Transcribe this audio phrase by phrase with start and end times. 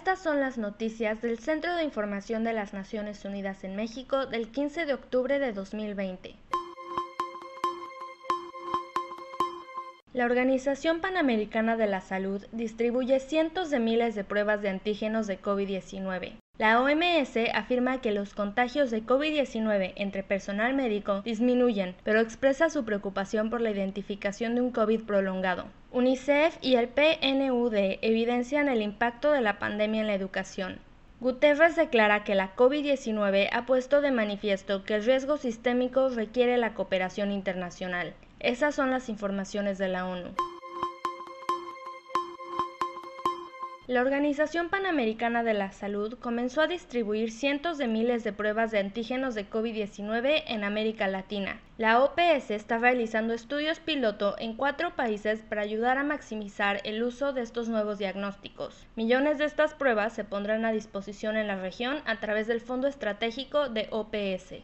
[0.00, 4.48] Estas son las noticias del Centro de Información de las Naciones Unidas en México del
[4.48, 6.36] 15 de octubre de 2020.
[10.14, 15.38] La Organización Panamericana de la Salud distribuye cientos de miles de pruebas de antígenos de
[15.38, 16.32] COVID-19.
[16.56, 22.86] La OMS afirma que los contagios de COVID-19 entre personal médico disminuyen, pero expresa su
[22.86, 25.66] preocupación por la identificación de un COVID prolongado.
[25.92, 30.78] UNICEF y el PNUD evidencian el impacto de la pandemia en la educación.
[31.18, 36.74] Guterres declara que la COVID-19 ha puesto de manifiesto que el riesgo sistémico requiere la
[36.74, 38.14] cooperación internacional.
[38.38, 40.30] Esas son las informaciones de la ONU.
[43.90, 48.78] La Organización Panamericana de la Salud comenzó a distribuir cientos de miles de pruebas de
[48.78, 51.58] antígenos de COVID-19 en América Latina.
[51.76, 57.32] La OPS está realizando estudios piloto en cuatro países para ayudar a maximizar el uso
[57.32, 58.86] de estos nuevos diagnósticos.
[58.94, 62.86] Millones de estas pruebas se pondrán a disposición en la región a través del Fondo
[62.86, 64.62] Estratégico de OPS.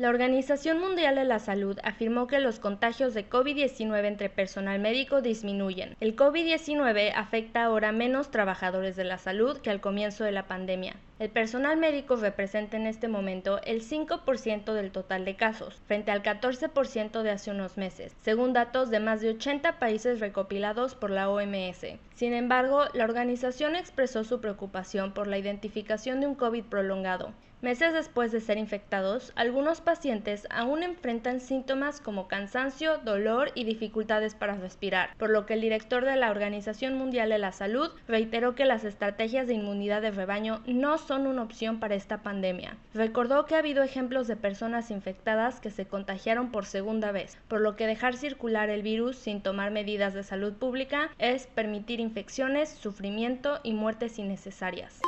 [0.00, 5.20] La Organización Mundial de la Salud afirmó que los contagios de COVID-19 entre personal médico
[5.20, 5.94] disminuyen.
[6.00, 10.96] El COVID-19 afecta ahora menos trabajadores de la salud que al comienzo de la pandemia.
[11.18, 16.22] El personal médico representa en este momento el 5% del total de casos, frente al
[16.22, 21.28] 14% de hace unos meses, según datos de más de 80 países recopilados por la
[21.28, 21.98] OMS.
[22.14, 27.34] Sin embargo, la organización expresó su preocupación por la identificación de un COVID prolongado.
[27.62, 34.34] Meses después de ser infectados, algunos pacientes aún enfrentan síntomas como cansancio, dolor y dificultades
[34.34, 38.54] para respirar, por lo que el director de la Organización Mundial de la Salud reiteró
[38.54, 42.78] que las estrategias de inmunidad de rebaño no son una opción para esta pandemia.
[42.94, 47.60] Recordó que ha habido ejemplos de personas infectadas que se contagiaron por segunda vez, por
[47.60, 52.70] lo que dejar circular el virus sin tomar medidas de salud pública es permitir infecciones,
[52.70, 55.02] sufrimiento y muertes innecesarias.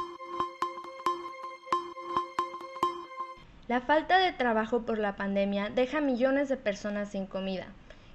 [3.69, 7.67] La falta de trabajo por la pandemia deja millones de personas sin comida.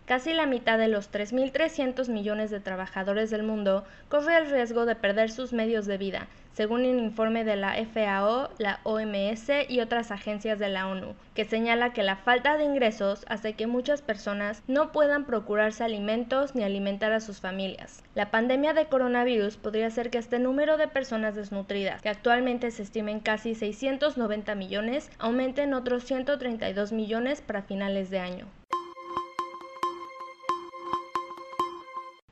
[0.07, 4.95] Casi la mitad de los 3.300 millones de trabajadores del mundo corre el riesgo de
[4.95, 10.11] perder sus medios de vida, según un informe de la FAO, la OMS y otras
[10.11, 14.63] agencias de la ONU, que señala que la falta de ingresos hace que muchas personas
[14.65, 18.01] no puedan procurarse alimentos ni alimentar a sus familias.
[18.15, 22.83] La pandemia de coronavirus podría hacer que este número de personas desnutridas, que actualmente se
[22.83, 28.47] estimen casi 690 millones, aumente en otros 132 millones para finales de año.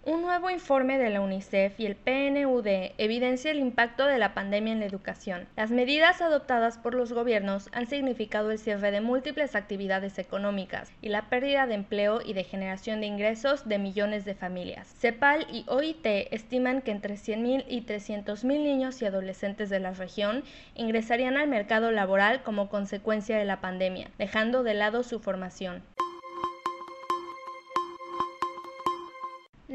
[0.07, 2.67] Un nuevo informe de la UNICEF y el PNUD
[2.99, 5.47] evidencia el impacto de la pandemia en la educación.
[5.55, 11.09] Las medidas adoptadas por los gobiernos han significado el cierre de múltiples actividades económicas y
[11.09, 14.93] la pérdida de empleo y de generación de ingresos de millones de familias.
[14.99, 20.43] CEPAL y OIT estiman que entre 100.000 y 300.000 niños y adolescentes de la región
[20.75, 25.81] ingresarían al mercado laboral como consecuencia de la pandemia, dejando de lado su formación.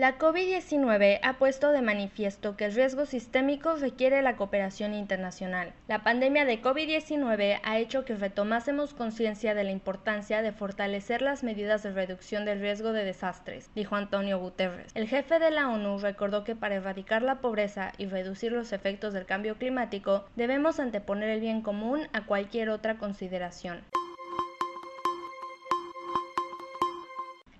[0.01, 5.75] La COVID-19 ha puesto de manifiesto que el riesgo sistémico requiere la cooperación internacional.
[5.89, 11.45] La pandemia de COVID-19 ha hecho que retomásemos conciencia de la importancia de fortalecer las
[11.45, 14.91] medidas de reducción del riesgo de desastres, dijo Antonio Guterres.
[14.95, 19.13] El jefe de la ONU recordó que para erradicar la pobreza y reducir los efectos
[19.13, 23.83] del cambio climático, debemos anteponer el bien común a cualquier otra consideración.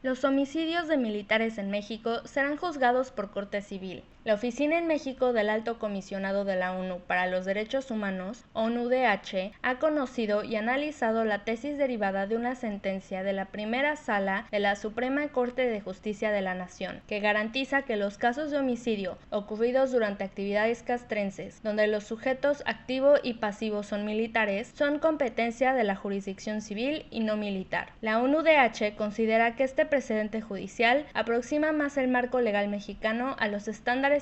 [0.03, 4.03] Los homicidios de militares en México serán juzgados por corte civil.
[4.31, 9.51] La Oficina en México del Alto Comisionado de la ONU para los Derechos Humanos, ONUDH,
[9.61, 14.61] ha conocido y analizado la tesis derivada de una sentencia de la primera sala de
[14.61, 19.19] la Suprema Corte de Justicia de la Nación, que garantiza que los casos de homicidio
[19.31, 25.83] ocurridos durante actividades castrenses, donde los sujetos activo y pasivo son militares, son competencia de
[25.83, 27.89] la jurisdicción civil y no militar.
[28.01, 33.67] La ONUDH considera que este precedente judicial aproxima más el marco legal mexicano a los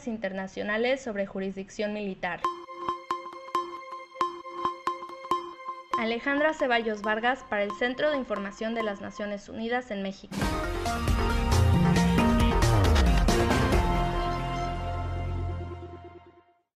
[0.07, 2.41] internacionales sobre jurisdicción militar.
[5.99, 10.37] Alejandra Ceballos Vargas para el Centro de Información de las Naciones Unidas en México.